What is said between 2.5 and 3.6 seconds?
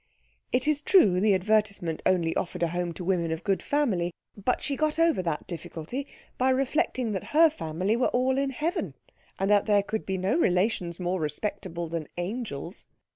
a home to women of